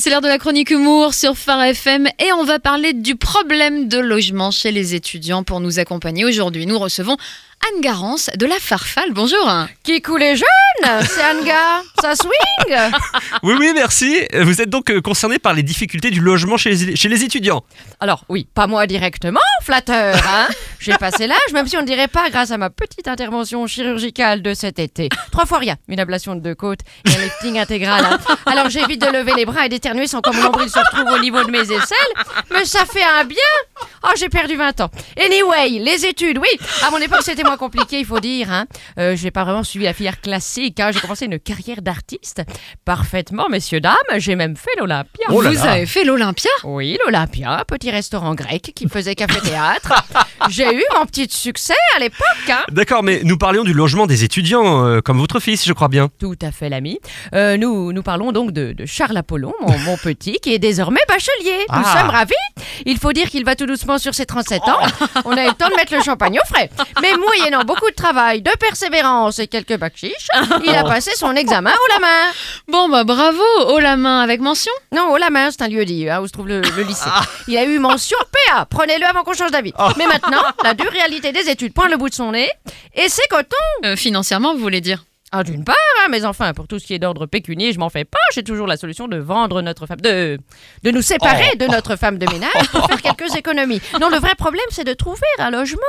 C'est 0.00 0.10
l'heure 0.10 0.20
de 0.20 0.28
la 0.28 0.38
chronique 0.38 0.70
humour 0.70 1.12
sur 1.12 1.36
Phare 1.36 1.62
FM 1.62 2.06
et 2.20 2.32
on 2.32 2.44
va 2.44 2.60
parler 2.60 2.92
du 2.92 3.16
problème 3.16 3.88
de 3.88 3.98
logement 3.98 4.52
chez 4.52 4.70
les 4.70 4.94
étudiants. 4.94 5.42
Pour 5.42 5.58
nous 5.58 5.80
accompagner 5.80 6.24
aujourd'hui, 6.24 6.66
nous 6.66 6.78
recevons 6.78 7.16
Anne 7.66 7.80
Garance 7.80 8.30
de 8.36 8.46
la 8.46 8.54
Farfalle. 8.60 9.12
Bonjour. 9.12 9.50
Qui 9.82 10.00
coule 10.00 10.20
les 10.20 10.36
jeunes 10.36 11.00
C'est 11.02 11.22
Anne 11.22 11.44
Gar. 11.44 11.82
Ça 12.00 12.14
swing 12.14 12.76
Oui, 13.42 13.54
oui, 13.58 13.72
merci. 13.74 14.20
Vous 14.40 14.60
êtes 14.60 14.70
donc 14.70 14.90
euh, 14.90 15.00
concerné 15.00 15.40
par 15.40 15.54
les 15.54 15.64
difficultés 15.64 16.12
du 16.12 16.20
logement 16.20 16.56
chez 16.56 16.70
les, 16.70 16.94
chez 16.94 17.08
les 17.08 17.24
étudiants. 17.24 17.64
Alors, 17.98 18.24
oui, 18.28 18.46
pas 18.54 18.68
moi 18.68 18.86
directement, 18.86 19.40
flatteur, 19.68 20.14
hein 20.26 20.46
J'ai 20.80 20.94
passé 20.96 21.26
l'âge, 21.26 21.52
même 21.52 21.66
si 21.66 21.76
on 21.76 21.82
ne 21.82 21.86
dirait 21.86 22.08
pas, 22.08 22.30
grâce 22.30 22.52
à 22.52 22.56
ma 22.56 22.70
petite 22.70 23.06
intervention 23.06 23.66
chirurgicale 23.66 24.40
de 24.40 24.54
cet 24.54 24.78
été. 24.78 25.10
Trois 25.30 25.44
fois 25.44 25.58
rien, 25.58 25.76
une 25.88 26.00
ablation 26.00 26.34
de 26.36 26.40
deux 26.40 26.54
côtes 26.54 26.80
et 27.04 27.10
un 27.14 27.18
lifting 27.18 27.58
intégral. 27.58 28.02
hein. 28.04 28.18
Alors, 28.46 28.70
j'évite 28.70 29.00
de 29.02 29.08
lever 29.08 29.32
les 29.36 29.44
bras 29.44 29.66
et 29.66 29.68
d'éternuer 29.68 30.06
sans 30.06 30.22
que 30.22 30.34
mon 30.34 30.40
nombril 30.44 30.70
se 30.70 30.78
retrouve 30.78 31.12
au 31.12 31.18
niveau 31.18 31.42
de 31.44 31.50
mes 31.50 31.60
aisselles, 31.60 32.14
mais 32.50 32.64
ça 32.64 32.86
fait 32.86 33.02
un 33.02 33.24
bien 33.24 33.36
Oh, 34.04 34.08
j'ai 34.16 34.28
perdu 34.28 34.56
20 34.56 34.80
ans. 34.80 34.90
Anyway, 35.22 35.78
les 35.80 36.06
études, 36.06 36.38
oui. 36.38 36.48
À 36.86 36.90
mon 36.90 36.98
époque, 36.98 37.22
c'était 37.22 37.42
moins 37.42 37.56
compliqué, 37.56 37.98
il 38.00 38.06
faut 38.06 38.20
dire. 38.20 38.50
Hein. 38.52 38.66
Euh, 38.98 39.16
j'ai 39.16 39.30
pas 39.30 39.44
vraiment 39.44 39.64
suivi 39.64 39.84
la 39.84 39.92
filière 39.92 40.20
classique. 40.20 40.78
hein. 40.80 40.90
J'ai 40.92 41.00
commencé 41.00 41.24
une 41.26 41.38
carrière 41.38 41.82
d'artiste. 41.82 42.42
Parfaitement, 42.84 43.48
messieurs, 43.48 43.80
dames. 43.80 43.94
J'ai 44.18 44.36
même 44.36 44.56
fait 44.56 44.70
l'Olympia. 44.78 45.26
Oh 45.30 45.42
vous 45.42 45.66
avez 45.66 45.86
fait 45.86 46.04
l'Olympia? 46.04 46.50
Oui, 46.64 46.96
l'Olympia, 47.04 47.64
petit 47.66 47.90
restaurant 47.90 48.34
grec 48.34 48.72
qui 48.74 48.88
faisait 48.88 49.14
café-théâtre. 49.14 49.92
J'ai 50.48 50.72
eu 50.74 50.82
mon 50.96 51.04
petit 51.06 51.28
succès 51.30 51.74
à 51.96 51.98
l'époque. 51.98 52.24
Hein. 52.48 52.64
D'accord, 52.70 53.02
mais 53.02 53.20
nous 53.24 53.36
parlions 53.36 53.64
du 53.64 53.72
logement 53.74 54.06
des 54.06 54.24
étudiants, 54.24 54.86
euh, 54.86 55.00
comme 55.00 55.18
votre 55.18 55.40
fils, 55.40 55.66
je 55.66 55.72
crois 55.72 55.88
bien. 55.88 56.08
Tout 56.20 56.36
à 56.42 56.52
fait, 56.52 56.68
l'ami. 56.68 56.98
Euh, 57.34 57.56
nous, 57.56 57.92
nous 57.92 58.02
parlons 58.02 58.30
donc 58.32 58.52
de, 58.52 58.72
de 58.72 58.86
Charles 58.86 59.16
Apollon, 59.16 59.52
mon, 59.60 59.76
mon 59.80 59.96
petit, 59.96 60.38
qui 60.40 60.54
est 60.54 60.58
désormais 60.58 61.00
bachelier. 61.08 61.58
Nous 61.70 61.82
Ah. 61.84 61.98
sommes 62.00 62.10
ravis. 62.10 62.34
Il 62.86 62.98
faut 62.98 63.12
dire 63.12 63.28
qu'il 63.30 63.44
va 63.44 63.56
tout 63.56 63.66
doucement 63.66 63.87
sur 63.96 64.14
ses 64.14 64.26
37 64.26 64.62
ans. 64.64 64.78
On 65.24 65.34
a 65.36 65.44
eu 65.44 65.48
le 65.48 65.54
temps 65.54 65.68
de 65.70 65.74
mettre 65.76 65.94
le 65.94 66.02
champagne 66.02 66.38
au 66.38 66.46
frais. 66.46 66.68
Mais 67.00 67.16
moyennant 67.16 67.62
beaucoup 67.64 67.88
de 67.88 67.94
travail, 67.94 68.42
de 68.42 68.50
persévérance 68.60 69.38
et 69.38 69.46
quelques 69.46 69.78
bacs 69.78 69.96
chiches, 69.96 70.28
il 70.64 70.74
a 70.74 70.84
passé 70.84 71.12
son 71.16 71.34
examen 71.34 71.70
haut 71.70 71.92
la 71.94 72.00
main. 72.00 72.32
Bon, 72.68 72.88
bah 72.88 73.04
bravo, 73.04 73.42
haut 73.68 73.78
la 73.78 73.96
main 73.96 74.20
avec 74.20 74.40
mention? 74.40 74.72
Non, 74.94 75.12
haut 75.12 75.16
la 75.16 75.30
main, 75.30 75.50
c'est 75.50 75.62
un 75.62 75.68
lieu 75.68 75.84
dit, 75.84 76.08
hein, 76.10 76.20
où 76.20 76.26
se 76.26 76.32
trouve 76.32 76.48
le, 76.48 76.60
le 76.60 76.82
lycée. 76.82 77.08
Il 77.46 77.56
a 77.56 77.64
eu 77.64 77.78
mention 77.78 78.18
PA. 78.48 78.66
Prenez-le 78.66 79.06
avant 79.06 79.22
qu'on 79.22 79.32
change 79.34 79.50
d'avis. 79.52 79.72
Mais 79.96 80.06
maintenant, 80.06 80.42
la 80.64 80.74
dure 80.74 80.90
réalité 80.90 81.32
des 81.32 81.48
études 81.48 81.72
pointe 81.72 81.90
le 81.90 81.96
bout 81.96 82.08
de 82.08 82.14
son 82.14 82.32
nez. 82.32 82.50
Et 82.94 83.08
c'est 83.08 83.26
coton. 83.30 83.56
Euh, 83.84 83.96
financièrement, 83.96 84.54
vous 84.54 84.60
voulez 84.60 84.80
dire? 84.80 85.04
Ah, 85.30 85.44
d'une 85.44 85.62
part, 85.62 85.76
hein, 86.02 86.06
mais 86.10 86.24
enfin, 86.24 86.54
pour 86.54 86.66
tout 86.66 86.78
ce 86.78 86.86
qui 86.86 86.94
est 86.94 86.98
d'ordre 86.98 87.26
pécunier, 87.26 87.72
je 87.74 87.78
m'en 87.78 87.90
fais 87.90 88.06
pas. 88.06 88.18
J'ai 88.34 88.42
toujours 88.42 88.66
la 88.66 88.78
solution 88.78 89.08
de 89.08 89.18
vendre 89.18 89.60
notre 89.60 89.86
femme, 89.86 90.00
de, 90.00 90.38
de 90.82 90.90
nous 90.90 91.02
séparer 91.02 91.54
de 91.56 91.66
notre 91.66 91.96
femme 91.96 92.16
de 92.16 92.26
ménage 92.32 92.68
pour 92.72 92.86
faire 92.86 93.02
quelques 93.02 93.36
économies. 93.36 93.80
Non, 94.00 94.08
le 94.08 94.16
vrai 94.16 94.34
problème, 94.36 94.64
c'est 94.70 94.84
de 94.84 94.94
trouver 94.94 95.26
un 95.38 95.50
logement. 95.50 95.82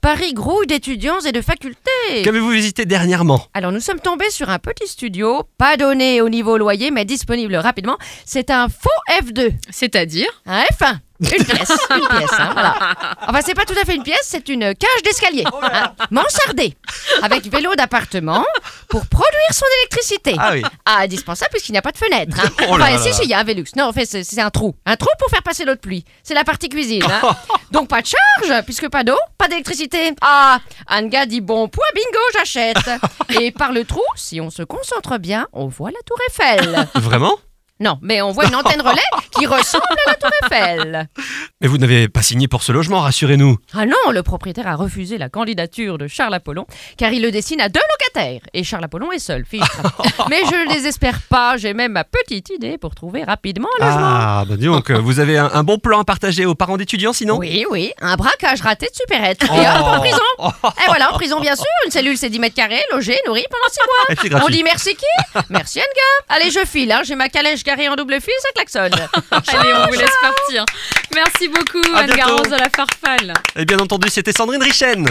Paris 0.00 0.32
grouille 0.32 0.66
d'étudiants 0.66 1.20
et 1.20 1.32
de 1.32 1.42
facultés. 1.42 2.22
Qu'avez-vous 2.24 2.48
visité 2.48 2.86
dernièrement? 2.86 3.46
Alors, 3.52 3.70
nous 3.70 3.80
sommes 3.80 4.00
tombés 4.00 4.30
sur 4.30 4.48
un 4.48 4.58
petit 4.58 4.86
studio, 4.86 5.42
pas 5.58 5.76
donné 5.76 6.22
au 6.22 6.30
niveau 6.30 6.56
loyer, 6.56 6.90
mais 6.90 7.04
disponible 7.04 7.56
rapidement. 7.56 7.98
C'est 8.24 8.50
un 8.50 8.68
faux 8.68 8.88
F2. 9.20 9.52
C'est-à-dire? 9.70 10.28
Un 10.46 10.62
F1 10.62 11.00
une 11.20 11.44
pièce, 11.44 11.70
une 11.90 12.06
pièce, 12.08 12.30
hein, 12.38 12.50
voilà. 12.52 12.74
Enfin, 13.28 13.40
c'est 13.44 13.54
pas 13.54 13.64
tout 13.64 13.74
à 13.80 13.84
fait 13.84 13.94
une 13.94 14.02
pièce, 14.02 14.22
c'est 14.24 14.48
une 14.48 14.74
cage 14.74 15.02
d'escalier, 15.04 15.44
hein, 15.62 15.92
mansardée, 16.10 16.74
avec 17.22 17.44
vélo 17.46 17.74
d'appartement 17.74 18.44
pour 18.88 19.06
produire 19.06 19.52
son 19.52 19.64
électricité. 19.80 20.34
Ah 20.38 20.50
oui. 20.52 20.62
Ah, 20.84 20.98
indispensable 21.02 21.50
puisqu'il 21.52 21.72
n'y 21.72 21.78
a 21.78 21.82
pas 21.82 21.92
de 21.92 21.98
fenêtre. 21.98 22.36
Hein. 22.40 22.48
Oh 22.68 22.76
là 22.76 22.84
enfin, 22.86 22.92
là 22.96 22.98
si, 22.98 23.08
là. 23.08 23.14
si, 23.14 23.22
il 23.24 23.30
y 23.30 23.34
a 23.34 23.38
un 23.38 23.44
Velux. 23.44 23.64
Non, 23.76 23.84
en 23.84 23.92
fait, 23.92 24.04
c'est 24.06 24.24
c'est 24.24 24.40
un 24.40 24.50
trou. 24.50 24.74
Un 24.84 24.96
trou 24.96 25.08
pour 25.18 25.28
faire 25.30 25.42
passer 25.42 25.64
l'eau 25.64 25.74
de 25.74 25.80
pluie. 25.80 26.04
C'est 26.22 26.34
la 26.34 26.44
partie 26.44 26.68
cuisine. 26.68 27.02
hein. 27.04 27.34
Donc, 27.70 27.88
pas 27.88 28.02
de 28.02 28.06
charge, 28.06 28.64
puisque 28.64 28.88
pas 28.88 29.04
d'eau, 29.04 29.18
pas 29.38 29.48
d'électricité. 29.48 30.12
Ah, 30.20 30.58
Anga 30.90 31.26
dit 31.26 31.40
bon 31.40 31.68
point, 31.68 31.86
bingo, 31.94 32.18
j'achète. 32.34 32.78
Et 33.40 33.50
par 33.52 33.72
le 33.72 33.84
trou, 33.84 34.02
si 34.16 34.40
on 34.40 34.50
se 34.50 34.62
concentre 34.62 35.18
bien, 35.18 35.46
on 35.52 35.66
voit 35.66 35.90
la 35.90 35.98
tour 36.06 36.16
Eiffel. 36.28 36.86
Vraiment? 36.96 37.36
Non, 37.78 37.98
mais 38.00 38.22
on 38.22 38.30
voit 38.32 38.46
une 38.46 38.54
antenne 38.56 38.80
relais 38.84 39.02
qui 39.36 39.46
ressemble 39.46 39.84
à 40.06 40.10
la 40.10 40.14
tour 40.14 40.30
Eiffel. 40.44 41.08
Mais 41.60 41.68
vous 41.68 41.76
n'avez 41.78 42.08
pas 42.08 42.22
signé 42.22 42.48
pour 42.48 42.62
ce 42.62 42.72
logement, 42.72 43.00
rassurez-nous. 43.00 43.58
Ah 43.74 43.84
non, 43.84 44.12
le 44.12 44.22
propriétaire 44.22 44.66
a 44.66 44.76
refusé 44.76 45.18
la 45.18 45.28
candidature 45.28 45.98
de 45.98 46.06
Charles 46.08 46.34
Apollon 46.34 46.66
car 46.96 47.12
il 47.12 47.22
le 47.22 47.30
dessine 47.30 47.60
à 47.60 47.68
deux 47.68 47.80
locataires 47.80 48.40
et 48.54 48.64
Charles 48.64 48.84
Apollon 48.84 49.12
est 49.12 49.18
seul, 49.18 49.44
fichtre. 49.44 49.80
Mais 50.30 50.40
je 50.46 50.68
ne 50.68 50.74
les 50.74 50.86
espère 50.86 51.20
pas, 51.28 51.56
j'ai 51.58 51.74
même 51.74 51.92
ma 51.92 52.04
petite 52.04 52.48
idée 52.50 52.78
pour 52.78 52.94
trouver 52.94 53.24
rapidement 53.24 53.68
un 53.80 53.84
logement. 53.84 54.00
Ah, 54.02 54.44
bah 54.48 54.56
dis 54.56 54.66
donc, 54.66 54.90
vous 54.90 55.20
avez 55.20 55.36
un, 55.36 55.50
un 55.52 55.62
bon 55.62 55.78
plan 55.78 56.00
à 56.00 56.04
partager 56.04 56.46
aux 56.46 56.54
parents 56.54 56.76
d'étudiants, 56.78 57.12
sinon 57.12 57.36
Oui, 57.38 57.66
oui, 57.70 57.92
un 58.00 58.16
braquage 58.16 58.62
raté 58.62 58.86
de 58.90 58.96
supérette. 58.96 59.42
Et 59.42 59.46
hop, 59.48 59.84
en 59.86 59.98
prison. 60.00 60.18
Et 60.64 60.86
voilà, 60.86 61.10
en 61.12 61.14
prison 61.14 61.40
bien 61.40 61.56
sûr, 61.56 61.66
une 61.84 61.90
cellule 61.90 62.16
c'est 62.16 62.30
10 62.30 62.38
mètres 62.38 62.54
carrés, 62.56 62.82
logé, 62.92 63.16
nourri 63.26 63.44
pendant 63.50 64.18
6 64.22 64.30
mois. 64.32 64.42
On 64.46 64.48
dit 64.48 64.62
merci 64.62 64.94
qui? 64.94 65.40
Merci 65.50 65.78
Enga. 65.80 66.36
Allez, 66.40 66.50
je 66.50 66.64
file, 66.64 66.90
hein, 66.92 67.02
j'ai 67.04 67.14
ma 67.16 67.28
calèche 67.28 67.64
garée 67.66 67.88
en 67.88 67.96
double 67.96 68.20
fil, 68.20 68.32
ça 68.40 68.48
klaxonne. 68.54 68.94
Allez, 69.30 69.72
on 69.74 69.86
vous 69.88 69.98
laisse 69.98 70.16
partir. 70.22 70.64
Merci 71.14 71.48
beaucoup, 71.48 71.94
Anne. 71.94 72.10
Garance 72.12 72.48
de 72.48 72.56
la 72.56 72.70
Farfalle. 72.70 73.34
Et 73.56 73.64
bien 73.64 73.78
entendu, 73.78 74.08
c'était 74.08 74.32
Sandrine 74.32 74.62
Richen. 74.62 75.04